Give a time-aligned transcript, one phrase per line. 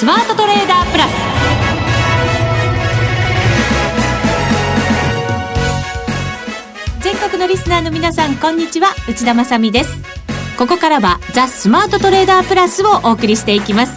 [0.00, 1.10] スマートトレーダープラス。
[7.02, 8.94] 全国のリスナーの皆さんこんにちは。
[9.06, 9.90] 内田まさです。
[10.56, 13.92] ここからはザ・スマートトレーダープラスをお送りしていきます。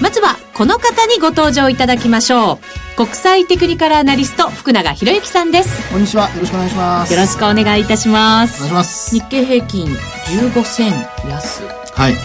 [0.00, 2.54] まずはこの方にご登場いただきましょ
[2.94, 2.96] う。
[2.96, 5.92] 国際テクニカルアナリスト福永博之さんです。
[5.92, 6.30] こんにちは。
[6.30, 7.12] よろしくお願いします。
[7.12, 8.64] よろしくお願いいたします。
[8.64, 9.14] お願いします。
[9.14, 9.86] 日経平均
[10.28, 10.94] 15銭
[11.28, 11.60] 安。
[11.94, 12.16] はい。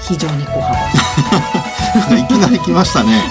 [0.00, 1.71] 非常に小幅
[2.18, 3.22] いきなり来ましたね。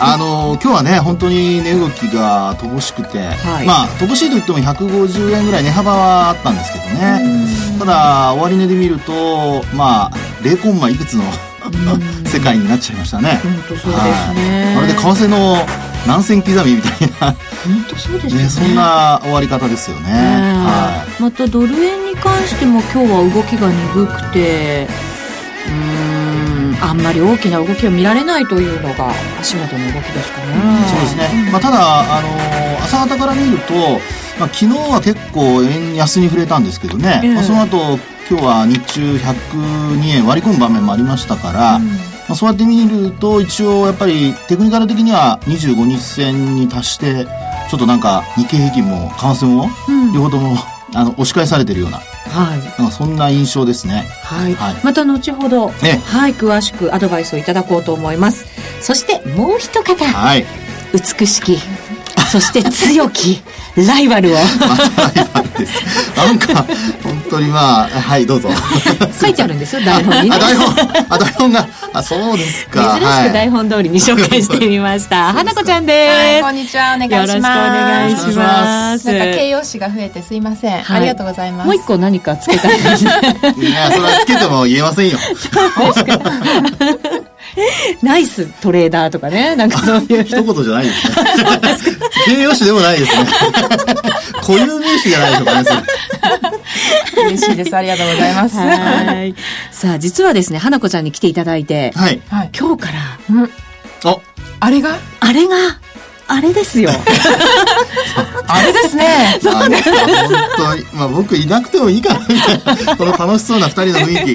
[0.00, 7.20] あの今日はね本当に値動きが乏しくて、はい、まあ乏しいと言っても150円ぐらい値幅はあったんですけどね。
[7.78, 10.10] ただ終値で見るとまあ
[10.42, 11.22] 0コンマいくつの
[12.26, 13.40] 世界になっちゃいましたね。
[13.42, 15.56] 本当そうですね、まるで為替の
[16.06, 17.36] 何千刻みみたいな。
[17.64, 25.07] 本当そうですね、ね、そんな終わり方ですよね、はい、またドル円に関しても今日は動きが鈍くてうん
[26.80, 30.52] あんまり大きな動きを見られないというのが足元の動きですかね。
[30.88, 33.74] そうですね、まあ、ただ、あの朝方から見ると、
[34.38, 37.98] まあ、昨日は結構円安に触れたんですけどね、えー、まあ、その後
[38.30, 41.94] 今日は日中102円割り込む場面もありましたから、うん、ま
[42.30, 47.26] あ、そうやって見ると一応やっぱりテクニカル的には25日線に達して
[47.70, 49.68] ちょっとなんか日経平均も為替も
[50.14, 50.56] 両方とも、
[50.94, 54.06] あの押し返されてるようなはい、なんかそんな印象ですね。
[54.22, 54.54] はい。
[54.54, 58.46] はい、また後ほど、ね、はい、詳しくアドバイスをいただこうと思います。
[58.80, 60.46] そしてもう一方、はい、
[60.92, 61.58] 美しき、
[62.30, 63.42] そして強き
[63.76, 64.34] ライバルを。
[64.60, 65.82] またライバルです。
[66.16, 66.66] なんか、
[67.02, 68.50] 本当にまあ、はい、どうぞ。
[69.18, 70.66] 書いてあるんですよ、 台本に、ね、あ、台本、
[71.08, 72.98] あ、台本が、あ、そうですか。
[73.00, 75.32] 珍しく台本通りに紹介してみました。
[75.32, 77.22] 花子ちゃんです、はい、こんにちは、お願いします。
[77.22, 79.06] よろしくお願いします。
[79.06, 80.84] なんか形容詞が増えてすいません。
[80.92, 81.66] ありがとうございます。
[81.66, 82.76] もう一個何かつけたい。
[82.78, 85.18] いや、それはつけても言えませんよ。
[88.02, 90.24] ナイストレーダーとかね、なんかそういう。
[90.24, 91.96] 一言じゃないですね。
[92.26, 93.26] 形容詞でもないですね。
[94.40, 95.70] 固有名詞じゃないでしょうかね、
[97.26, 97.76] 嬉しいです。
[97.76, 98.56] ありがとうございます。
[98.56, 99.34] はい。
[99.70, 102.20] さあ、実はですね、花子ちゃんに来ていただいて、はい。
[102.58, 103.50] 今日から、うん。
[104.04, 104.16] あ、
[104.60, 104.98] あれが？
[105.20, 105.56] あれが、
[106.28, 106.90] あれですよ。
[108.46, 109.38] あれですね。
[109.42, 109.82] そうね。
[109.82, 109.94] 本
[110.56, 114.34] 当に、まあ僕いなくてもいいかなみたいな、この楽しそうな二人の雰囲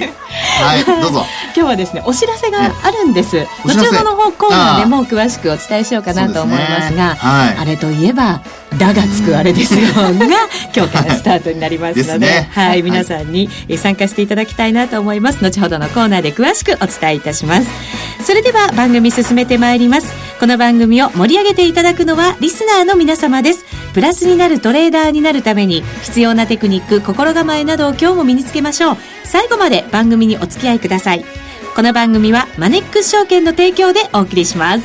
[0.62, 1.26] はい、どうぞ。
[1.46, 3.46] 今日はですね、お知らせがあるんです。
[3.64, 8.40] 後ほどの方コーナーでも詳しくお伝えしようかなと思いますが、あはい、あれといえば、
[8.76, 10.10] だがつくあれですよが、
[10.74, 15.38] 今日からスタートになりますので、ね、はい、皆さんに参加していただきたいなと思います。
[15.40, 17.68] 後ほどのコーナーで詳しくお伝えいたします。
[18.24, 20.33] それでは番組進めてまいります。
[20.44, 23.64] この番組を盛り上げていただくのはリスナーの皆様です。
[23.94, 28.96] プラスになるトレーダーになるために必要なテクニック、心構えなどを今日も身につけましょう。
[29.24, 31.24] 最後まで番組にお付き合いください。
[31.74, 34.84] この番組はマネックス証券の提供でお送りします。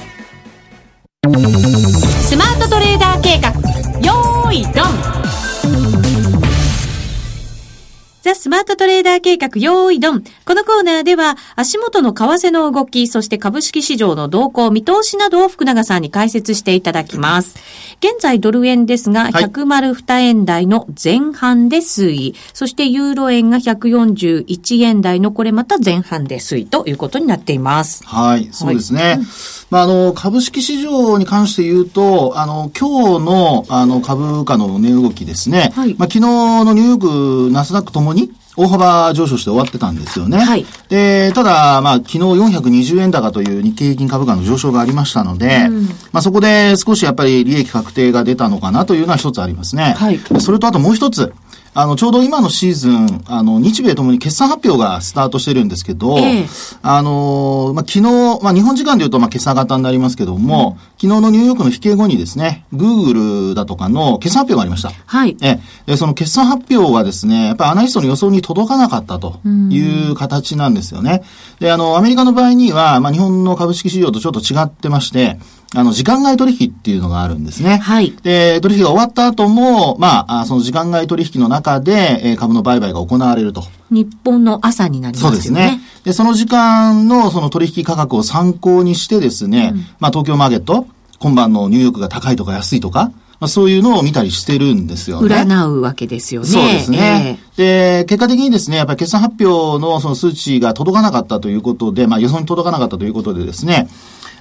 [8.22, 10.24] ザ・スマートトレーダー計画、用意ドン。
[10.44, 17.56] このコーナーでは、足元の為替の動き、そして株式市場の動向、見通しなどを福永さんに解説していただきます。
[18.00, 22.36] 現在、ドル円ですが、102円台の前半で推移。
[22.54, 28.04] そして、ユーロ円が141円台のこれまた前半で推移ということになっています。
[28.06, 29.02] はい、そうですね。
[29.02, 35.72] はいまあ、あの、株式市場に関して言うと、あの、今日の、あの、株価の値動きですね。
[35.76, 40.40] はい、まあ、昨日のニューヨーク、ナスダックともに、大幅上昇して終わってたんですよね。
[40.40, 40.66] はい。
[40.90, 49.94] で、ただ、まあ、昨日420円高という日経平均株価の上昇がありましたので、うん、まあ、そこで少しやっぱり利益確定が出たのかなというのは一つありますね。
[49.98, 50.20] はい。
[50.40, 51.32] それとあともう一つ、
[51.74, 56.46] あの、ちょうど今のシーズン、あの、日米ともに決算発表がスタートしてるんですけど、え
[56.82, 64.92] あの、まあ、昨日、まあ、日本時間で言うと、まあ、決算型になりますけども、うん、昨日のニューヨークの引け後にですね、グーグルだとかの決算発表がありました。
[65.06, 65.38] はい。
[65.42, 71.24] えで、その決算発表はですね、やっぱりアナリストの予想に届かなかったという形なんですよね。
[71.60, 75.40] うん、で、あの、アメリカの場合には、まあ、日本の株式市場とちょっと違ってまして、
[75.76, 77.78] あの、時間外取引っていうのがあるんですね。
[77.78, 78.16] はい。
[78.24, 83.64] で、取引が終わった後も、まあ、その時間外取引の中で、え株の売買が行われると。
[83.92, 85.30] 日本の朝になりますね。
[85.30, 85.82] そうですね。
[86.04, 90.88] で、その時間のその取引価格を参考にしてですね、うん、まあ、東京マーケット、
[91.20, 95.34] 今晩のニューヨークが高いとか安いとか、まあ、そういうのを見たりしてるんですよね。
[95.34, 96.48] 占うわけですよね。
[96.48, 97.40] そうですね。
[97.58, 103.88] えー、で、結果的にですね、やっぱり決算発表のその数値が届かなかったということで、まあ予想に届かなかったということでですね、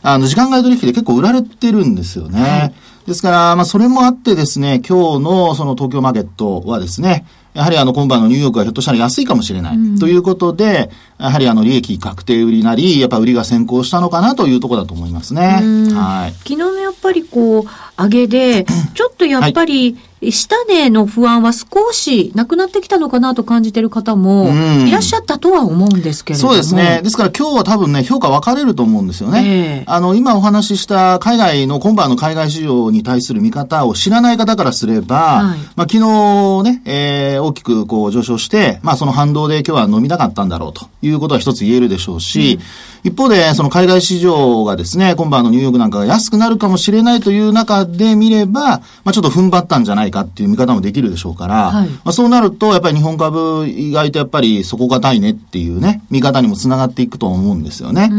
[0.03, 2.41] あの、時間外取引で結構売られてるんですよね。
[2.41, 2.75] はい、
[3.07, 9.77] ですから、まあ、それもあってですね、今日のその東京マーケットはですね、やはりあの、今晩のニューヨークはひょっとしたら安いかもしれない。
[9.77, 15.61] うん、ということで、やはりあの、利益確定売りなり、やっぱ売りが先行したのかなというところだと思いますね。
[15.93, 16.33] はい。
[16.33, 17.65] 昨日のやっぱりこう、
[18.03, 24.51] 上げで、 ちょっとやっぱり、はい下値の不安は少しなくなってきたのかなと感じている方も
[24.87, 26.53] いらっしゃったとは思うんですけれども。
[26.53, 27.01] そうですね。
[27.03, 29.85] ですから今日は多分ね、評価分かれると思うんですよね。
[29.85, 42.61] えー、あの、今お話しした海外の、今晩の海外市場に対する見方を知らない方からすれば、はい、まあ昨日ね、えー、大きくこう上昇して、まあその反動で今日は飲みたかったんだろうということは一つ言えるでしょうし、うん
[43.05, 58.11] 一方で、その海外市場がですね、今晩のニューヨークなんかが安くなるかもしれないという中で見れば、まあちょっと踏ん張ったんじゃないかっていう見方もできるでしょうから、はい、まあそうなると、やっぱり日本株意外とやっぱり底堅いねっていうね、見方にもつながっていくと思うんですよね。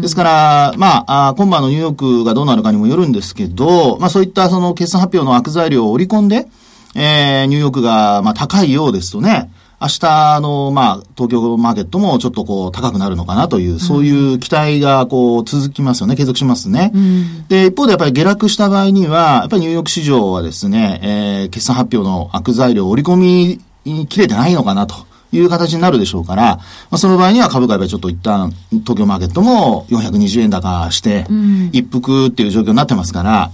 [0.00, 6.46] ですから、まああ、今晩のニューヨークがどうなるかにもよるんですけど、まあそういったその決算発表の悪材料を織り込んで、
[6.94, 16.92] えー、ニューヨークが、まあ高いようですとね、明日の、まあ、東京マーケットもちょっとこう、高くなるのかなという、そういう期待がこう、続きますよね、継続しますね。
[16.94, 25.06] うん、で、一方でやっぱり下落した場合には、やっぱりニューヨーク市場はですね、えー、決算発表の悪材料を織り込み切れてないのかなと。
[25.32, 26.62] いう形になるでしょうから、ま
[26.92, 31.26] あ、その場合には株価はちょっと一旦東京マーケットも420円高して、
[31.72, 33.50] 一服っていう状況になってますから、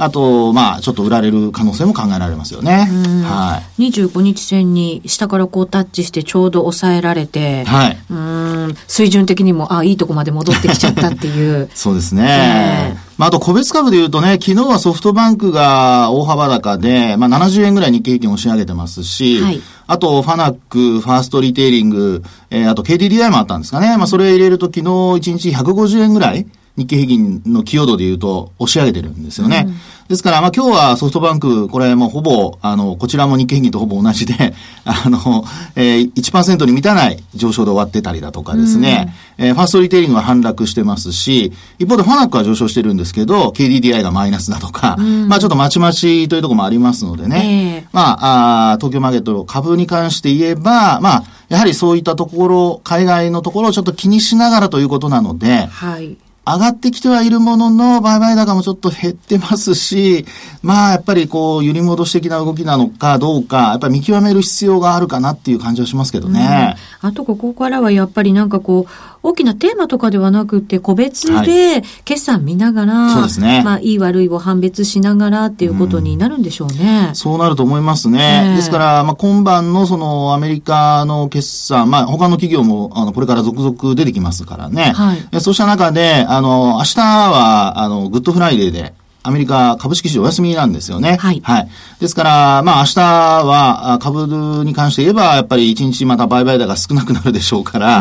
[0.00, 2.86] あと、まあ、ちょっと売られる可能性も考えられますよね。
[3.24, 3.90] はい。
[3.90, 7.98] 25日線に下からこうタッチしてちょうど抑えられて、はい。
[8.08, 11.68] うん、水準的にも、あ、いいとこまで戻ってきちゃったっていう。
[11.74, 12.92] そうですね。
[12.92, 19.60] えー、まあ、あと個別株で言うとね、昨日はソフトバンクが大幅高で、まあ、70円ぐらい日経平均押し上げてますし、はい。
[19.88, 23.96] あと、ファナック、ファーストリテイリング、えー、あと KDDI もあったんですかね。
[23.96, 26.46] まあ、それ入れると昨日1日150円ぐらい
[26.78, 29.64] 日経平均の寄与度で言うと押し上げてるんですよね。
[29.66, 29.74] うん、
[30.08, 34.54] ですから、まあ今日はソフトバンク、これもうほぼ、あの、こちらも日経平均とほぼ同じで、
[34.86, 35.44] あの、
[35.74, 56.16] えー、1%に満たない上昇で終わってたりだとかですね、うん、えー、ファーストリテイリングは反落してますし、一方でファナックは上昇してるんですけど、KDDI がマイナスだとか、うん、まあちょっとまちまちというところもありますのでね、えー、まああ、東京マーケット株に関して言えば、まあ、やはりそういったところ、海外のところをちょっと気にしながらということなので、はい。
[56.54, 60.24] 上がってきてはいるものの、売買高もちょっと減ってますし、
[60.62, 66.76] まあ、やっぱりこう、揺り戻し的な動きなのかどうか、やっぱり見極める必要があるかなっていう感じはしますけどね。
[67.02, 73.62] うん、あと、ここからはやっぱりなんかこう、大きなテーマとかではなくて、個別で決算見ながら、はい、そうですね。
[73.64, 77.06] まあ、いい悪いを判別しながらっていうことになるんでしょうね。
[77.08, 78.44] うん、そうなると思いますね。
[78.50, 84.92] えー、ですから、まあ、今晩のその、アメリカの決算、まあ、他の企業も、あの、これから続々出てきますからね。
[84.94, 85.40] はい。
[85.40, 88.94] そうした中で、あの、明日は、あの、グッドフライデーで、
[89.28, 91.18] アメリカ株式市場お休みなんですよね。
[91.18, 91.40] はい。
[91.44, 91.68] はい。
[92.00, 93.00] ですから、まあ明日
[93.44, 98.00] は株に関して言えば、やっぱり一日また売買高が少なくなるでしょうから、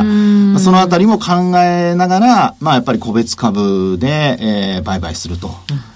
[0.60, 5.52] そのあたりも考えながら、まあやっぱり個別株で、えー、売買すると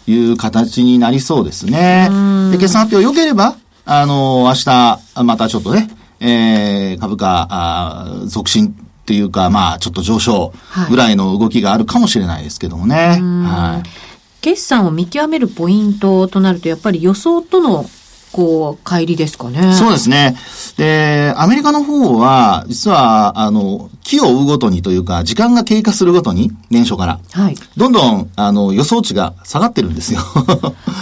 [0.06, 2.10] いう形になりそうですね。
[2.52, 3.56] で、決算発表良ければ、
[3.86, 5.90] あの、明日、またちょっとね、
[6.20, 10.54] えー、株価、あ続伸っていうか、まあ、ちょっと上昇
[10.90, 13.20] ぐらいの動きがあるかもしれないですけどもね。
[13.22, 14.11] はい。
[14.42, 17.86] 決算を見極めるポイントとなると、やっぱり予想との
[18.32, 19.74] こう、帰りですかね。
[19.74, 20.36] そうですね。
[20.78, 27.56] で、アメリカの方は、実は、あの、木を追うごとにというか、時間が経過するごとに、年初から、はい。
[27.78, 30.22] どんどん、あの、予想値が下がってるんですよ。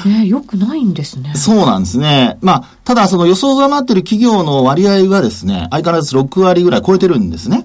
[0.05, 1.33] え ー、よくないんですね。
[1.35, 2.37] そうなんですね。
[2.41, 7.63] まあ、ただ、その予想が待ってる企業の割合がですね、相変わらず6割ぐらい超えてるんですね。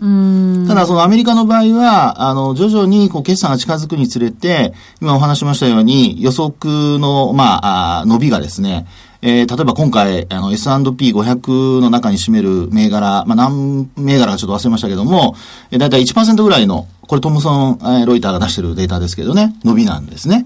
[0.69, 8.87] ただ、そのアメリカの場合は、あの、徐々に、こう、決算が近づくにつれて、今お話しましたように、予測の、まあ、あ伸びがですね、
[9.27, 15.35] えー、例えば今回、あの、S&P500 の中に占める銘柄、まあ、何銘柄かちょっと忘れましたけども、
[15.71, 20.45] えー、だいたい1%ぐらいの、これトムソン、えー、ロイターが出してるデータですけどね、伸びなんですね。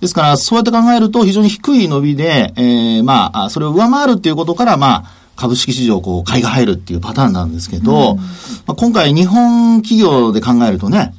[0.00, 8.24] ですから、そうやって考えると非常に低い伸びで、えー、まあ、それを上回るっていうことから、まあ、株式市場、こう、買いが入るっていうパターンなんですけど、うん、ま
[8.68, 11.14] あ、今回日本企業で考えるとね、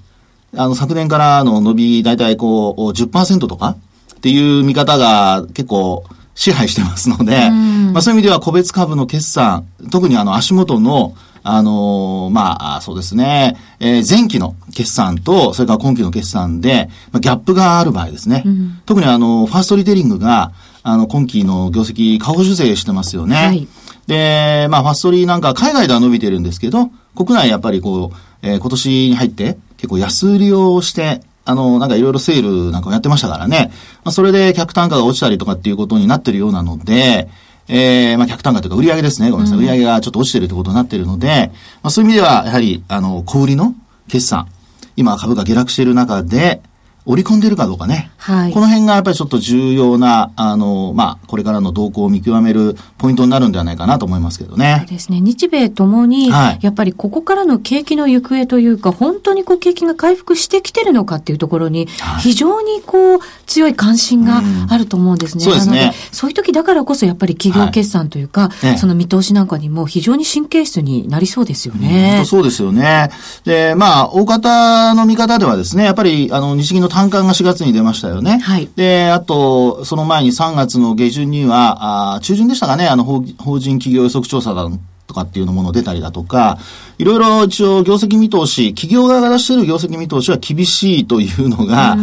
[0.56, 3.76] あの、昨年からの伸び、だいたいこう、10%とか
[4.16, 6.06] っていう見方が結構、
[6.42, 7.52] 支配してますので、
[7.94, 18.44] まあそういう意味では個別株の決算、特にあの足元のあのー、まあ、そうですね、えー、前期の決算と、それから今期の決算で、まあ、ギャップがある場合ですね。
[18.46, 20.52] うん、特にあの、ファーストリテイリングが、
[20.84, 23.36] あの、今期の業績、下方修正してますよね。
[23.36, 23.68] はい、
[24.06, 33.72] で、まあ、ファーストリーなんか海外では伸びてるんですけど、国内やっぱりこう、えー、今年に入って結構安売りをして、あの、なんかいろいろセールなんかやってましたからね。
[34.04, 37.30] まあ、それで客単価が落ちたりとかっていうことになってるようなので、
[37.68, 39.32] えー、まあ、客単価というか売上ですね。
[39.32, 39.66] ごめんなさい。
[39.66, 43.74] 売上がちょっと落ちてるということになっているので、まあ、そういう意味では、やはり、あの、小売りの
[44.08, 44.48] 決算、
[44.96, 46.62] 今株が下落している中で、
[47.06, 48.12] 織り込んでるかどうかね。
[48.18, 48.54] はい。
[48.54, 54.78] この辺がやっぱりちょっと重要な、あの、まあ、これからの動向を見極めるポイントになるんではないかなと思いますけどね。
[54.80, 55.20] そうですね。
[55.20, 61.88] 日米ともに、はい、やっぱりここからの景気の行方というか、本当にこう景気が回復してきてるのかっていうところに、
[62.20, 65.44] 非常にこう、強い関心があると思うんですね。
[65.44, 65.94] そうですね。
[66.12, 72.14] そういう時だからこそやっぱり企業決算というか、はいその見通しなんかにも非常に神経質になりそうですよね。
[72.16, 73.10] 本当そうですよね。
[73.44, 78.40] で、まあ、大方の見方ではですね、やっぱり、あの、日銀の単価が4月に出ましたよね。
[78.40, 78.70] はい。
[78.76, 84.70] で、あと、その前に3月の下旬には、あ中旬でしたかね、あの法、法人企業予測調査だ
[85.08, 86.60] とかっていうのもの出たりだとか、
[86.98, 91.96] いろいろ一応業績見通し、企業側が出している業績見通しは厳しいというのが、あ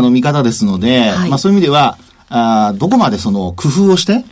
[0.00, 1.98] の、見方ですので、はい、まあそういう意味では、
[2.30, 4.24] あどこまでその工夫をして、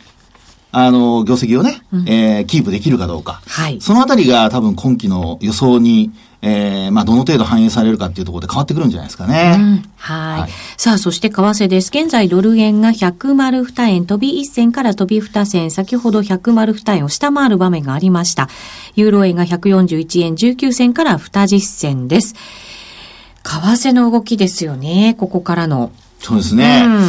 [0.75, 3.41] あの、業績をね、うん、えー、キープできるかどうか。
[3.47, 3.79] はい。
[3.79, 6.11] そのあたりが多分今期の予想に、
[6.41, 9.55] えー、まあ、どの程度反映されるかっていうところで変わってくるんじゃないですかね。
[9.57, 10.51] うん、はいはい。
[10.77, 11.91] さあ、そして為替です。
[11.93, 18.49] 現在、ドル円が100丸2円、飛び1銭から飛び2銭、先ほど100丸2円を下回る場面がありました。
[18.95, 22.33] ユーロ円が141円19銭から20銭です。
[23.43, 25.91] 為替の動きですよね、ここからの。
[26.23, 26.83] そうですね。
[26.85, 27.01] うん、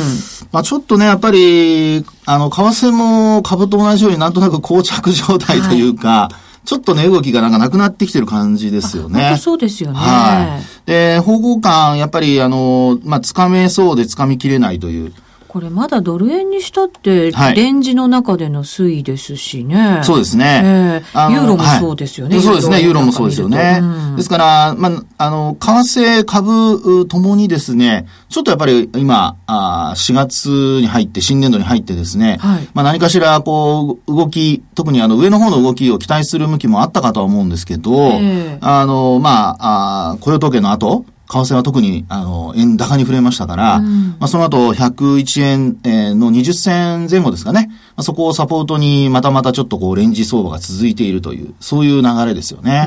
[0.53, 9.37] まあちょっとね、やっぱり、あの、為替も株と同じようになんとなく膠着状態というか、はいちょっとね、動きがなんかなくなってきてる感じですよね。
[9.39, 9.99] そうですよね。
[9.99, 10.91] はい。
[10.91, 15.13] で、方向感、やっぱり、あの、まあ、つかめそうでつかみきれないという。
[15.55, 20.01] これまだドル円にしたって、レンジの中での推移ですしね。
[20.03, 20.63] そうですね。
[20.65, 22.39] えー、ユーロもそうですよね。
[22.39, 23.79] はい、そうですね、ユーロもそうですよね。
[23.81, 23.85] う
[24.15, 30.49] ん、ですから、まあ、あの、為替、株ともにですね、ちょっとやっぱり今、あ4月
[30.81, 47.69] に入って、新年度に入ってですね、はい、まあ何かしら、こう、動き、特にあの、上の方の動きを期待する向きもあったかとは思うんですけど、えー、あの、まあ、あ雇用統計の後、為替は特に、あの、円高に触れましたから、うん、まあ、その後、101円の20銭前後ですかね。
[47.71, 52.87] まあ、そこをサポートに、またまたちょっとこう、レンジ相場が続いているという、そういう流れですよね。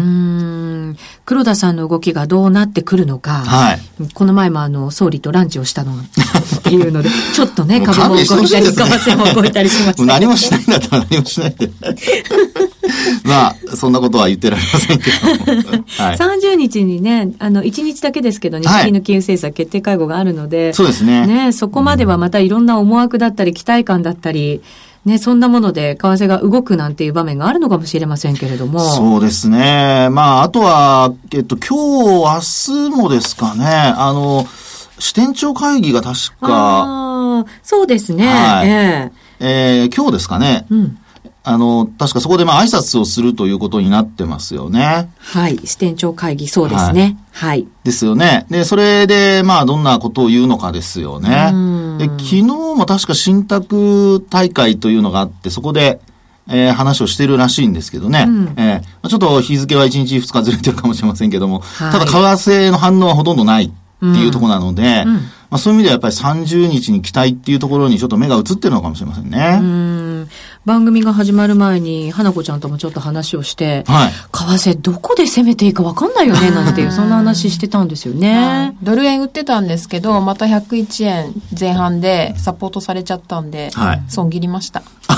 [1.28, 3.44] 黒田さんの動きがどうなってくるのか。
[3.44, 3.80] はい。
[4.14, 11.70] この前もあの、総理とランチをしたのっていうので、ちょっとね、株も動いたり、為替も動いたりしました、ね、何もしないんだったら何もしないで。
[13.28, 15.84] まあ、そんなことは言ってられませんけども。
[15.98, 21.28] はい、30日にね、あの、1日だけですけど、日銀の金融政策決定会合があるので、そうですね。
[21.28, 24.62] ね、そこまではまたいろんな思惑だったり、期待感だったり、
[25.08, 28.82] ね、そんなもので為替が動くなんていう場面があるのかもしれませんけれども。
[28.82, 30.10] そうですね。
[30.12, 34.46] まあ、あとは、えっと、今日、明日もですかね、あの、
[35.00, 36.48] 支店長会議が確か。
[36.50, 38.28] ああ、そうですね。
[38.28, 39.46] はい、えー、
[39.84, 40.66] えー、今日ですかね。
[40.70, 40.98] うん。
[41.50, 45.10] あの、確かそこでまあ挨拶をするということになってますよね。
[45.18, 45.58] はい。
[45.66, 47.18] 支店長会議、そうですね。
[47.32, 47.60] はい。
[47.62, 48.46] はい、ですよね。
[48.50, 51.30] で、それで、まあ、どんなことを言うのかですよね。
[52.00, 56.02] で、昨日も確か信託大会というのがあって、そこで、
[56.50, 58.26] えー、話をしてるらしいんですけどね。
[58.28, 69.60] うん、えー、ちょっと日付は1日2日ずれてるかもしれませんけども、はい、ただ、為替の反応はほとんどないっていうところなので、うんうんまあ、そういう意味ではやっぱり30日に期待っていうところにちょっと目が移ってるのかもしれませんね。
[69.62, 70.30] うん
[70.68, 78.76] 番組が始まる前に、花子ちゃんともちょっと話をして、はい、為替どこで攻めていいか分かんないよね、なんていう、 そんな話してたんですよね。
[78.84, 84.84] ドル円売ってたんですけど、また101円前半でサポートされちゃったんで、はい、損切りました。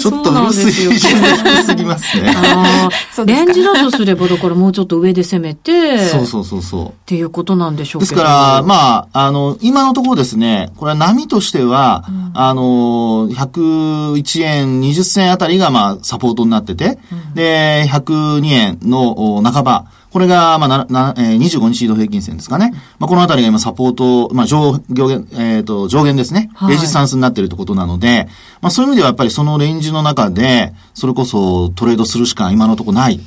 [0.00, 2.32] ちょっと薄いすぎますね。
[3.26, 6.86] レンジだとすれば、だからもうちょっと上で攻めて、そうそうそうそう。
[6.86, 22.72] っていうことなんでしょうですから、まあ、あの、今のところですね、これは波としては、うん、あの、101円20銭あたりが、まあ、サポートになってて、うん、で、102円の半ば、これが、まあ、な、な、えー、25日移動平均線ですかね。
[22.98, 26.50] まあ、このあたりが今サポート、まあ、上、上限、えっ、ー、と、上限ですね。
[26.68, 28.26] レジスタンスになっているってことなので、
[28.60, 33.20] まあ、そういう意味ではやっぱりそのレンジの中で、それこそトレードするしか今のところない。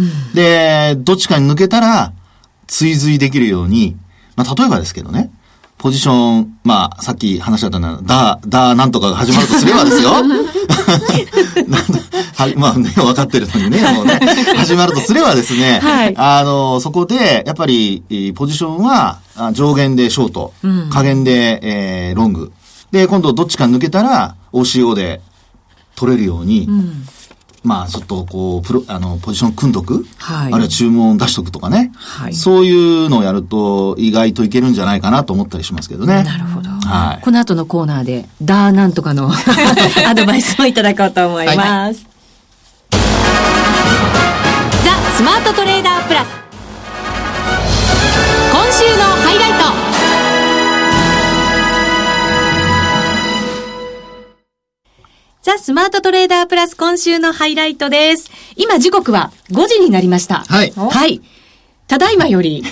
[0.00, 2.12] うん、で、どっちかに抜けたら、
[2.66, 3.96] 追随できるように、
[4.36, 5.30] まあ、例えばですけどね、
[5.84, 10.12] ポジション、まあ、さっき話し合ったのは、だ、だ、なんとかが始まるとすればですよ。
[12.36, 14.18] はい、まあね、分かってるのにね、もうね、
[14.56, 18.02] 始まるとすればですね、はい、あの、そこで、やっぱり、
[18.34, 19.18] ポジションは、
[19.52, 22.50] 上限でショート、うん、下限で、えー、ロング。
[22.90, 25.20] で、今度どっちか抜けたら、OCO で
[25.96, 27.06] 取れるように、うん
[27.64, 36.22] まあ、ちょっとこう、プロ、あの、ポジション組んどく、はい、あるいは注文出しとくとかね、はい、そういうのをやると意外といけるんじゃないかなと思ったりしますけどね。
[36.22, 36.68] なるほど。
[36.68, 39.32] はい、この後のコーナーで、ダーなんとかの
[40.06, 41.56] アドバイスをいただこうと思います。
[41.56, 41.94] はい、
[44.84, 46.43] ザ・スマートトレーダープラス。
[55.44, 58.30] ザ・スマートトレーダープラス今週のハイライトです。
[58.56, 60.36] 今時刻は5時になりました。
[60.48, 60.70] はい。
[60.72, 61.20] はい。
[61.86, 62.64] ただいまより。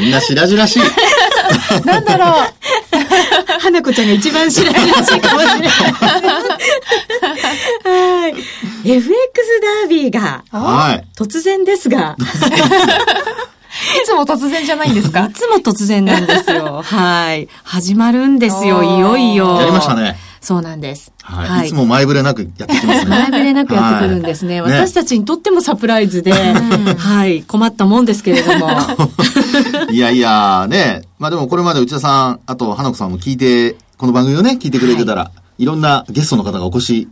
[0.00, 0.82] みんな白々しい。
[1.86, 3.60] なんだろう。
[3.60, 5.68] 花子ちゃんが一番白々しいかもしれない。
[7.84, 8.34] はい。
[8.90, 9.12] FX
[9.62, 11.04] ダービーが、はい。
[11.16, 12.16] 突然ですが。
[12.18, 15.26] いつも突然じゃないんですか？
[15.26, 16.82] いつも突然なんですよ。
[16.84, 17.48] はい。
[17.62, 19.56] 始まるんですよ、いよいよ。
[19.60, 20.16] やりましたね。
[20.44, 21.10] そうなんです。
[21.22, 21.48] はい。
[21.48, 23.10] はい、いつも前触れなくやってきますね。
[23.10, 24.60] 前触れなくやってくるんですね。
[24.60, 28.68] はい、私たちにとってもサプライズで、はい、困ったもんですけれども。
[29.90, 31.02] いやいや、ね。
[31.18, 37.08] まあでもこれまで内田さん、あと花子さんも聞いて、この番組をね、聞いてくれてたら、はい、いろんなゲストの方がお越し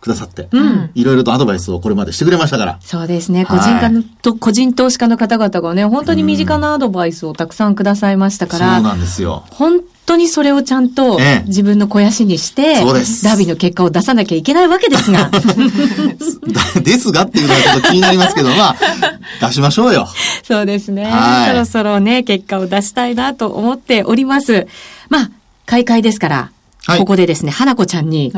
[0.00, 2.78] くださって、うん、いろいろとアドバイスをこれまでしてくれましたから。
[2.82, 3.46] そうですね。
[3.46, 8.74] 個人家の、と、個人投資家の方々がね、本当に身近なアドバイスをたくさんくださいましたから。
[8.76, 9.44] そうなんですよ。
[9.50, 13.24] 本当にそれをちゃんと自分の肥やしにして、そうです。
[13.24, 15.30] ダービーの結果を出さなきゃいけないわけですが。
[16.82, 18.76] ですがっていうのはちょっと気になりますけど、まあ、
[19.46, 20.08] 出しましょうよ。
[20.42, 21.12] そうですね。
[21.48, 24.66] そろそろね、結果を出したいなと思っております。
[25.08, 25.30] まあ、
[25.66, 26.50] 開会ですから、
[26.98, 28.32] ここでですね、花子ちゃんに、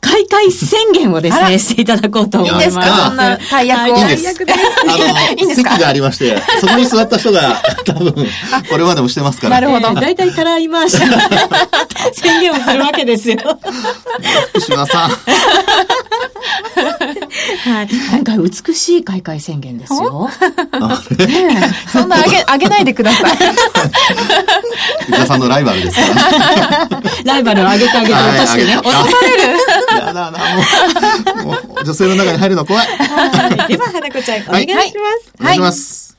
[0.00, 2.64] 開会宣言をですね、していただこうと思います。
[2.64, 3.06] いいですか？
[3.06, 3.96] そんな大役を。
[3.96, 4.28] いいんです。
[4.28, 8.12] あの、席がありまして、そこに座った人が、 多分、
[8.68, 9.60] これまでもしてますから。
[9.60, 9.94] なるほど。
[10.00, 11.08] 大体たらい回し宣
[12.40, 13.36] 言をするわけですよ。
[14.52, 15.10] 福島さん。
[17.64, 17.88] はい。
[18.10, 20.28] 今回美しい開会宣言ですよ。
[21.92, 23.36] そんなあげ、あげないでください。
[25.08, 26.88] 内田さんのライバルですから。
[27.24, 28.76] ライバルを上げてあげて落としてね。
[28.78, 29.42] 落とされる
[29.98, 30.38] やだな、も
[31.42, 31.46] う。
[31.46, 32.86] もう女性の中に入るの怖い。
[32.86, 34.96] はい、では、花子ちゃん、お願いします。
[35.40, 36.16] お願いします。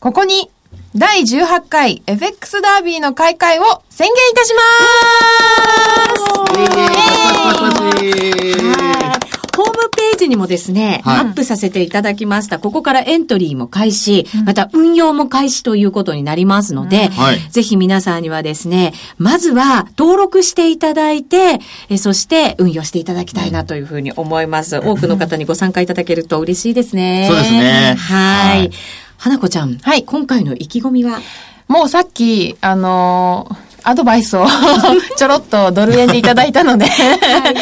[0.00, 0.50] ここに、
[0.94, 4.60] 第18回 FX ダービーの開会を宣言いたしま
[6.56, 7.19] すイ
[10.30, 12.58] にもですね、はい、アップさせていただきました。
[12.58, 21.58] ここからエントリーも開始、また運用も開始ということになりますので、はい、ぜひ皆さんにはですね、まずは登録していただいて、
[21.90, 24.78] えそして運用していただきたいなというふうに思います。
[24.78, 27.26] 多くの方にご参加いただけると嬉しいですね。
[27.28, 27.96] そうですね。
[27.98, 28.70] はい。
[29.18, 29.76] 花子ちゃん。
[29.78, 30.04] はい。
[30.04, 31.20] 今回の意気込みは？
[31.70, 34.44] もうさっき、あのー、アドバイスを
[35.16, 37.54] ちょろっとドル円でいただいたのではい、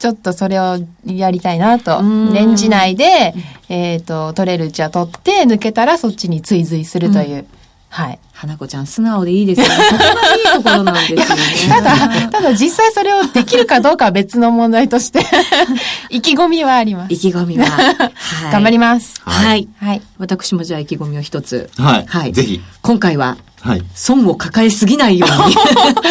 [0.00, 2.02] ちょっとそれをやりたいなと。
[2.02, 3.34] 年次内で、
[3.68, 7.36] えっ、ー、と、取れるうちは取って、抜けたらそっちに追随するという。
[7.36, 7.46] うん、
[7.90, 8.18] はい。
[8.32, 9.66] 花子ちゃん、素直でいいですね。
[9.68, 11.26] そこがいいところなんですよね。
[11.68, 15.20] ただ、ただ実際それをできるかどうかは別の問題として
[16.08, 17.12] 意気込みはあります。
[17.12, 17.66] 意気込みは。
[17.68, 19.20] はい、頑張ります。
[19.22, 19.68] はい。
[19.78, 20.02] はい。
[20.16, 21.68] 私もじゃあ意気込みを一つ。
[21.76, 22.04] はい。
[22.06, 22.32] はい。
[22.32, 22.62] ぜひ。
[22.80, 23.82] 今回は、はい。
[23.94, 25.54] 損を抱えすぎないように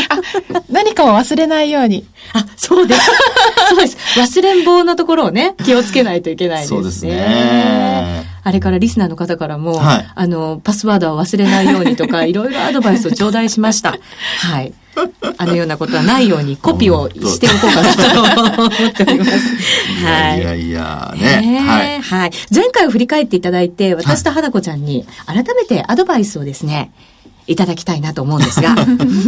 [0.70, 2.06] 何かを忘れないように。
[2.34, 3.12] あ、そうです。
[3.70, 3.98] そうです。
[4.18, 6.78] 忘れん坊なところをね、気をつけないといけないですね。
[6.78, 8.26] そうですね。
[8.44, 13.98] あれからリスナーの方からも、はい、あの、パスワードは忘れないようにとか、 いろいろアドバイスを頂戴しました。
[14.40, 14.74] はい。
[15.38, 19.32] あのようなことはないようにコピーをしておこうかなと思っております。
[20.04, 20.40] はい。
[20.40, 22.02] いやいやね、はい。
[22.02, 22.32] はい。
[22.54, 26.92] 前回を振り返っていただいて、私と花子ちゃんに改めてアドバイスをですね、
[27.50, 28.76] いただきたいなと思うんですが。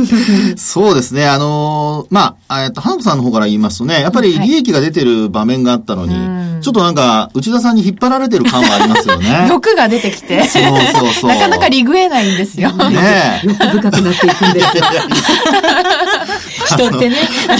[0.55, 1.27] そうですね。
[1.27, 9.47] あのー、まあ、えっと、花子さんの方から言いますとね、やっぱり利益が出てる場面があったのに、はい、ちょっとなんか、内田さんに引っ張られてる感はありますよね。
[9.49, 10.47] 欲が出てきて。
[10.47, 11.29] そうそうそう。
[11.31, 12.71] なかなかリグえないんですよ。
[12.71, 14.83] ね欲深くなっていくんですよ。
[16.77, 17.17] 人ってね。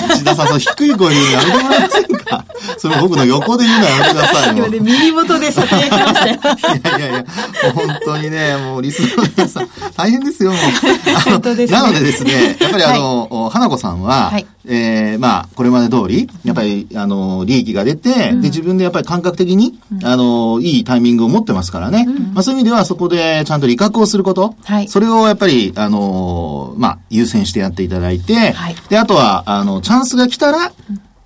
[0.09, 2.45] 内田さん、その低い声言うのやめてもらえませんか？
[2.77, 6.35] それ僕の横で言うのやめてください今ね、耳元で撮影しましたよ。
[6.35, 7.25] いやいやいや、
[7.73, 11.55] 本当にね、もうリスナーの皆さん、大変ですよ、もう。
[11.55, 22.05] ね、なのでですね、やっぱりあの、はい、花子さんは、はい、えー、まあ、これまで通り、やっぱり、あの、利益が出て、うん、で、自分でやっぱり感覚的に、うん、あの、いいタイミングを持ってますからね。
[22.07, 30.71] うん、まあ、そういう意味では、そこでちゃんと利確をすること、はい、それをやっぱり、あの、まあ、優先してやっていただいて、はい、で、あとは、あの、チャンスが来たら、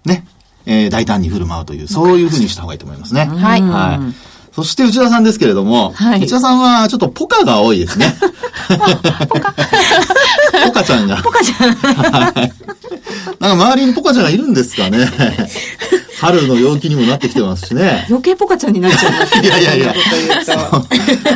[0.05, 0.25] ね、
[0.65, 3.25] えー、大胆に振る舞うという、そういうふうにした方がいいと思いますね。
[3.25, 3.61] はい。
[3.61, 4.34] はい。
[4.55, 8.15] そして内田さんですけれども、はい、内田さんはちょっとポカが多いですね。
[9.27, 9.53] ポカ
[10.65, 11.21] ポカちゃんが。
[11.21, 11.75] ポカちゃん。
[11.75, 12.53] はい。
[13.39, 15.09] なんか周りにポカちゃんがいるんですかね。
[16.19, 18.05] 春の陽気にもなってきてますしね。
[18.09, 19.47] 余計ポカちゃんになっちゃいますね。
[19.47, 19.93] いやいやいや。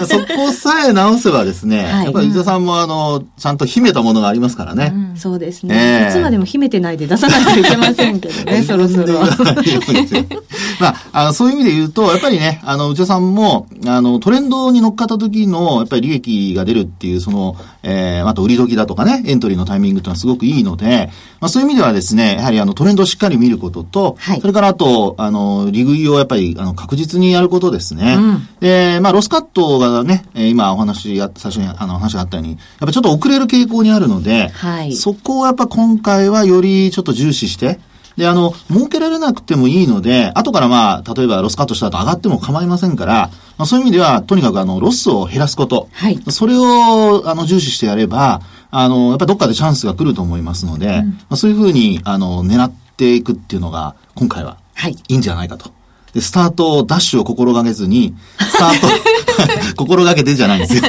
[0.07, 4.91] そこさえ直せばですね、はい、やっぱり伊沢さんもあの、ちゃんと秘めたものがありますからね。
[4.93, 9.19] うん、そうですね、えー、いつまでも秘めてないで出さないといけませんけどね、 そろそろ。
[10.79, 28.15] まあ、あの、そういう意味で言うと、やっぱりね、あの、内田さんも、あの、トレンドに乗っかった時の、やっぱり利益が出るっていう、その、えー、あと売り時だとかね、エントリーのタイミングっていうのはすごくいいので、まあそういう意味ではですね、やはりあの、トレンドをしっかり見ることと、はい、それからあと、あの、利食いをやっぱり、あの、確実にやることですね。
[28.17, 37.79] うん、で、まあ、ロスカットがね、今お話や、最初にあの話があったように、やっぱちょっと遅れる傾向にあるので、はい、そこをやっぱ今回はよりちょっと重視して、
[38.19, 45.87] で、あの、儲けられなくてもいいので、後からまあ、例えばロスカットした後上がっても構いませんから、まあそういう意味では、とにかくあの、ロスを減らすこと。
[45.93, 46.21] はい。
[46.29, 54.95] それを、あの、重視してやれば、あの、やっぱどっかでチャンスが来ると思いますので、うん、まあそういうふうに、あの、狙っていくっていうのが、今回は、はい。
[55.09, 55.71] いいんじゃないかと。
[56.13, 60.83] で、スタート、ダッシュを心がけずに、スタート、 心がけてじゃないんですよ。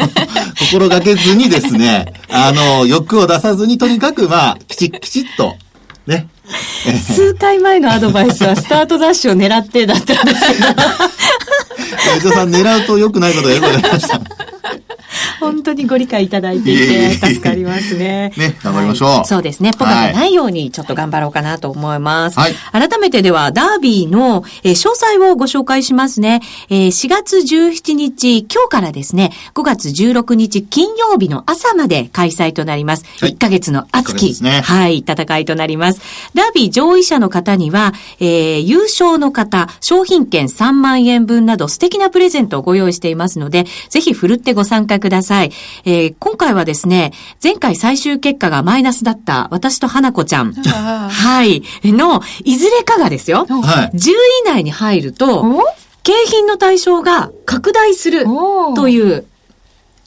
[0.61, 5.57] 心がけずにですね、あの、欲を出さずに、とにかく、まあ、きちっ、きちっと、
[6.07, 6.29] ね。
[7.05, 10.69] 数回前のアドバイスは、スタートダッシュを狙ってだったんですけど。
[12.17, 14.21] 伊藤さん、狙うと良くないことがよくわかりました。
[15.41, 18.33] 本当にご理解いただいていて助かりますね。
[18.37, 19.71] ね、頑張りましょう、はい、そうですね。
[19.73, 22.39] ポカがないようにちょっと頑張ろうかなと思います。
[22.39, 26.41] はい、改めてでは、ダービーの、えー、詳細をご紹介しますね。
[26.69, 33.05] えー、4月17日、今日からですね、5月16日金曜日の朝まで開催となります。
[33.21, 36.01] はい、1ヶ月の熱き、ね、はい、戦いとなります。
[36.35, 45.30] ダービー上位者の方には、えー、優勝の方、商品券3万円分など素敵なプレゼントをご用意していますので、ぜひ振るってご参加ください。
[45.85, 47.13] えー、今回はですね、
[47.43, 54.17] 前回最終結果がマイナスだった私と花子ちゃん、 はい、の、いずれかがですよ、はい、10位以
[54.47, 55.45] 内に入ると、
[56.03, 58.25] 景品の対象が拡大する
[58.75, 59.27] という、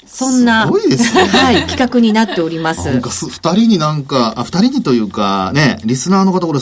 [0.05, 1.23] そんな、すごいですね。
[1.23, 2.85] はい、企画になっております。
[2.91, 6.59] なんか二人になんか、あ、二人にというか、ね、リスナーの方、これ、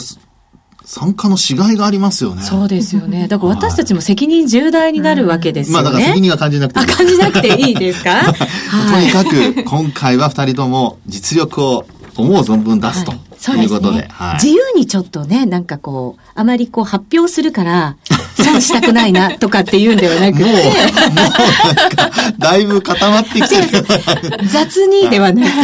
[0.84, 2.42] 参加のしがいがありますよね。
[2.42, 3.28] そうですよね。
[3.28, 5.82] だから私たちも責任重大になるわけですよね。
[5.82, 6.84] まあだから責任は感じなくていい。
[6.84, 13.12] あ、感じなくていいですか、 はい、とにかく今回は二人とも実力を思う存分出すと。
[13.12, 14.08] はいそうですね。
[14.08, 17.96] はい、自由にちょっとね、なんかこう、あまりこう発表するから、
[18.38, 20.44] 損したくないなとかっていうんではなくて。
[20.44, 20.64] もう、もう
[21.74, 23.68] なんか、だいぶ固まってきてる。
[24.44, 25.56] 雑にではなく、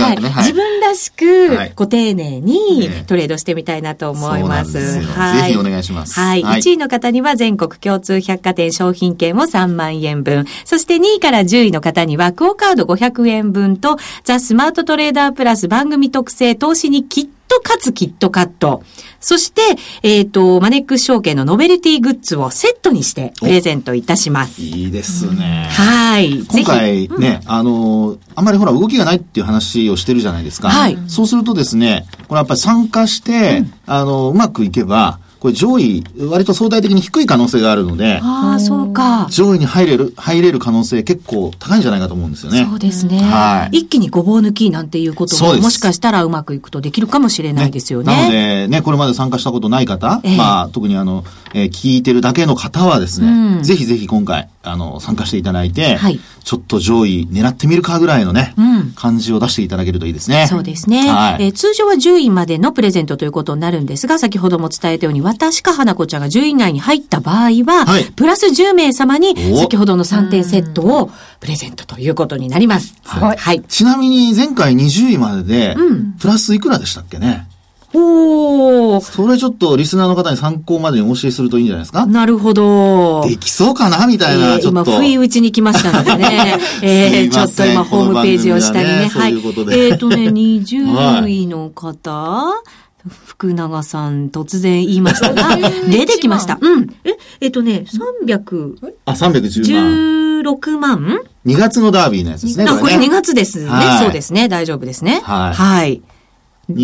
[0.00, 5.02] はい、自分らしく、こう丁寧にトレードしてみたいなと思います。
[5.02, 6.18] はい、ぜひお願いします。
[6.18, 6.42] はい。
[6.44, 10.46] 1位の方には全国共通百貨店商品券を3万円分。
[10.64, 18.82] そして2位から10位の方には、クオカード500円分と、ザ・スマートトレーダープラス番組特製投資にキットかつキットカット。
[19.20, 19.62] そして、
[20.02, 24.60] えっ、ー、と、マネックス証券のノベルティグッズをセットにしてプレゼントいたします。
[24.60, 25.68] いいですね。
[25.70, 26.44] はい。
[26.46, 30.68] 今回ね、うん、あの、あんまりほら動きがないっていう話をしてるじゃないですか。
[30.68, 30.98] はい。
[31.08, 39.26] そうするとですね、これやっぱり参加して、うん、あの、うまくいけば、これ上位、割と相対的に低い可能性があるので、ああ、そうか。
[39.28, 42.66] 上位に入れる、入れる可能性結構高いんじゃないかと思うんですよね。
[42.66, 43.18] そうですね。
[43.20, 43.80] はい。
[43.80, 48.06] 一気にごぼう抜きなんていうことも、もしかしたらうまくいくとできるかもしれないですよね。
[48.06, 60.46] ねなので、ね、これまで参加したことない方、えー、まあ、特にあの、えー、聞いてるだけの方はですね、うん、ぜひぜひ今回、あの、参加していただいて、はい、ちょっと上位狙ってみるかぐらいのね、うん、感じを出していただけるといいですね。
[60.46, 61.08] そうですね。
[61.10, 72.94] はい、えー、通常は10位までのプレゼントということになるんですが、先ほども伝えたように、私か花子ちゃんが10位以内に入った場合は、はい、プラス10名様に、先ほどの3点セットをプレゼントということになります。
[73.04, 73.36] はい。
[73.38, 77.48] はい、ちなみに前回20位までで、うん、プラスいくらでしたっけね？
[77.96, 82.06] おそれちょっとリスナーの方に参考までにお教えするといいんじゃないですか？
[82.06, 83.22] なるほど。
[83.26, 84.06] できそうかな？
[84.06, 84.82] みたいな、ちょっと。
[84.82, 86.58] 今、不意打ちに来ましたのでね。
[86.82, 88.98] えー、ちょっと今、ホームページを下にね。
[89.00, 89.34] ねはい。
[89.34, 92.62] ううえっ、ー、とね、20位の方、は
[93.06, 95.56] い、福永さん、突然言いましたが、
[95.88, 96.58] 出てきました。
[96.60, 96.90] うん。
[97.04, 97.84] え、えっ、ー、とね、
[98.26, 98.74] 300。
[99.04, 100.14] あ、310万。
[100.44, 102.66] 16万 ?2 月のダービーのやつですね。
[102.68, 103.70] あ、これ2月ですね。
[103.70, 104.48] はい、そうですね。
[104.48, 105.22] 大丈夫ですね。
[105.24, 105.54] はい。
[105.54, 106.02] はい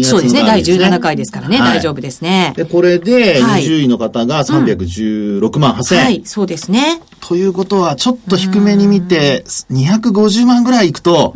[0.05, 0.43] そうですね。
[0.43, 1.59] 第17回ですからね。
[1.59, 2.53] 大丈夫ですね。
[2.57, 6.05] で、これで、20位の方が316万8000円。
[6.05, 7.01] はい、そうですね。
[7.21, 11.35] ということは、ちょっと低めに見て、250万ぐらいいくと、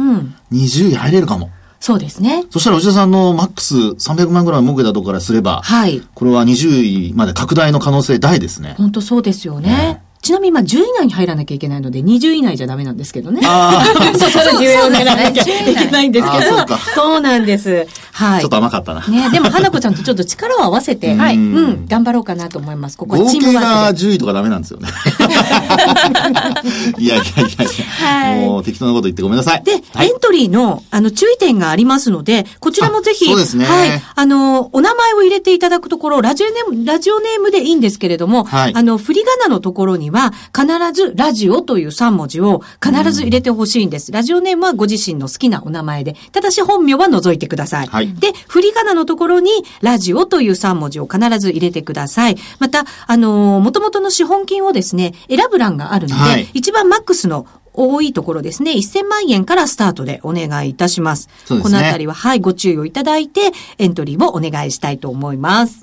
[0.52, 1.50] 20位入れるかも。
[1.80, 2.44] そうですね。
[2.48, 6.00] そしたら内田さんのマックス300万ぐらい儲けたところからすれば、はい。
[6.14, 8.74] これは20位まで拡大の可能性大ですね。
[8.78, 10.00] 本当そうですよね。
[10.24, 13.42] ちなみにまあ10位以内に入らなきゃいけないので、20位以内じゃダメなんですけどね。
[13.44, 13.84] ああ。
[14.16, 17.87] そう、それ10位を狙わなきゃいけないんですけど、そうなんです。
[18.12, 18.40] はい。
[18.40, 19.06] ちょっと甘かったな。
[19.06, 21.37] ね、でも花子ちゃんとちょっと力を合わせて、はい。
[21.37, 22.96] うん、頑張ろうかなと思います。
[22.96, 23.68] ここチームワーク。
[23.68, 24.88] 合計が10位とかダメなんですよね。
[26.98, 29.62] いやいやいやいや、はい、もう適当なこと言ってごめんなさい。
[29.64, 33.64] で、はい、エントリーの、あの、注意点がありますので、こちらもぜひ、そうですね。
[33.64, 34.02] はい。
[34.14, 38.72] あの、お名前を入れていただくところ、ラジオネーム、ラジオネームでいいんですけれども、はい。
[38.74, 44.12] あの、振り仮名のところには、必ずラジオという3文字を必ず入れてほしいんです。
[44.12, 47.87] ラジオネームはご自身の好きなお名前で、ただし本名は除いてください。
[47.87, 48.14] はい。
[48.14, 52.37] で、振り仮名のところに、ラジオという3文字を必ず入れてください。
[52.59, 61.28] また、あの、元々の資本金をですね、選ぶ欄があるので、はい、一番マックスの多いところですね、1000万円からスタートでお願いいたします。
[61.44, 65.82] すね、このあたりは、はい、ご注意をいただいて、エントリーをお願いしたいと思います。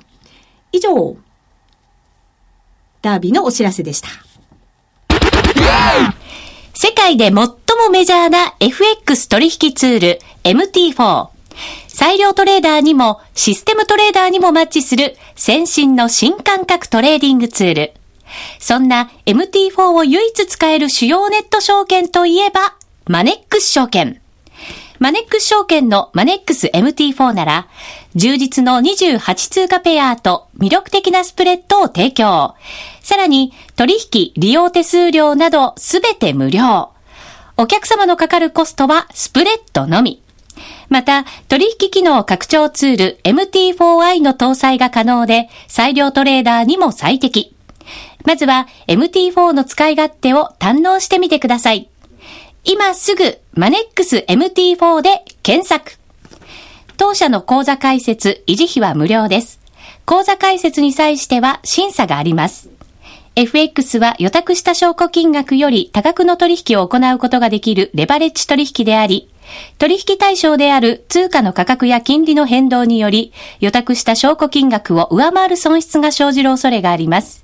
[0.71, 1.17] 以上、
[3.01, 4.07] ダービーのお知らせでした。
[6.73, 7.51] 世界で最も
[7.91, 11.27] メジャーな FX 取引ツール MT4。
[11.87, 17.93] 裁量トレーダーにもシステムトレーダーにもマッチする先進の新感覚トレーディングツール。
[18.60, 22.76] そんな MT4 を唯一使える主要ネット証券といえば、
[23.08, 24.22] マネックス証券。
[25.00, 27.67] マネックス証券のマネックス MT4 なら、
[28.13, 32.54] 充実の28通貨ペアと魅力的なスプレッドを提供。
[33.02, 36.91] さらに、取引、利用手数料などすべて無料。
[37.58, 40.22] お客様のかかるコストはスプレッドのみ。
[40.89, 47.56] また、取引機能拡張ツール MT4i の搭載が可能で、裁量トレーダーにも最適。
[48.25, 51.89] まずは MT4 の使い勝手を堪能してみてください。
[52.63, 55.97] 今すぐマネックス MT4 で検索。
[56.97, 59.60] 当社の口座開設、維持費は無料です。
[60.05, 62.69] 口座開設に際しては審査があります。
[63.36, 69.29] FX は予託した証拠金額より多額の取引を行うことができるレバレッジ取引であり、
[69.77, 77.43] 取引対象である通貨の価格や金利の変動により、予託した証拠金額を上回る損失が生じる恐れがあります。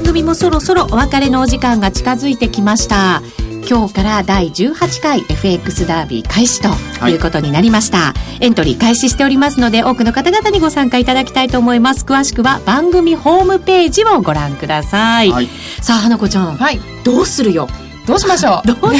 [0.00, 3.20] 番組もそろそろお別れのお時間が近づいてきました。
[3.68, 6.70] 今日から第18回 FX ダービー開始と
[7.06, 7.16] い。
[7.16, 12.06] うことになりました、はい、エントリー開始しておりますので多くの方々にご参加いただきたいと思います。
[12.06, 15.48] 詳しくは番組ホームページをご覧ください、はい、
[15.82, 17.68] さあ花子ちゃん、はい、どうするよ？
[18.06, 18.66] どうしましょう？
[18.72, 18.76] どう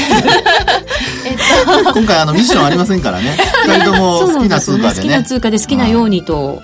[1.24, 3.36] えっと、今回あのミッションありませんからね。
[3.66, 4.94] 二人とも 好きな通貨でね。
[4.94, 6.62] 好きな通貨で好きなようにと。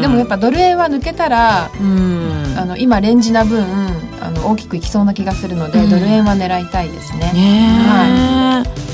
[0.00, 1.70] でもやっぱドル円は抜けたら、
[2.60, 3.64] あの今レンジな分
[4.20, 7.32] あの大きくいきそうな気がするので、ドル円は狙いたいですね。
[7.32, 8.89] ねはい。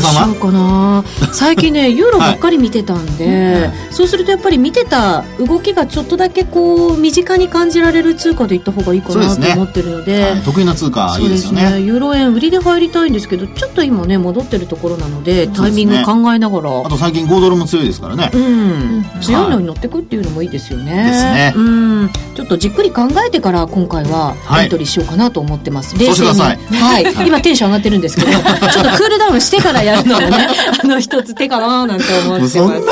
[0.00, 1.04] どうしようかな。
[1.32, 18.30] 最近ね ユーロばっかり見てたんで、はい、そうするとやっぱり見てた動きがちょっとだけこう身近に感じられる通貨でいった方がいいかなと思ってるので、得意な通貨いいですよね、ね、ユーロ円売りで入りたいんですけどちょっと今ね戻ってるところなのでタイミング考えながら、あと最近5ドルも強いですからね。
[18.34, 21.04] うん、強いのに乗ってくっていうのもいいですよね。
[21.10, 21.52] ですね。
[21.56, 22.10] うん。
[22.34, 26.28] ちょっとじっくり考えてから今回はエントリーしようかなと思ってます、冷静に。
[26.28, 30.48] はい、 今テンション上がってるんですけどちょっとクールダウンしてからやるのもね
[30.82, 32.58] あの一つ手かななんて思ってます。
[32.58, 32.84] そんなに、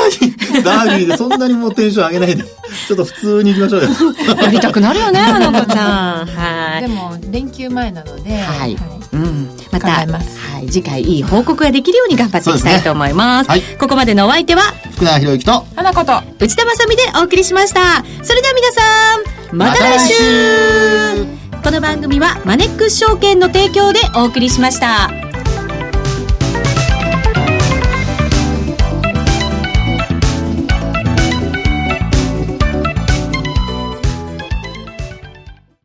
[0.63, 3.89] ダービーでそんなにもうテンション上げないで、ちょっと普通に行きましょうよ。
[4.41, 6.25] やりたくなるよね、あの子ちゃん。
[6.25, 6.81] はい。
[6.81, 8.77] でも、連休前なので、はい。
[9.13, 9.49] うん。
[9.71, 10.03] また、は
[10.61, 10.69] い。
[10.69, 13.45] 次回いい報告ができるように頑張っていきたいと思います。
[13.45, 13.77] すね、はい。
[13.77, 14.61] ここまでのお相手は、
[14.95, 18.03] 福永博之と、花子と、内田まさみでお送りしました。
[18.23, 18.81] それでは皆さ
[19.51, 25.32] ん、また来週この番組はマネックス証券の提供でお送りしました。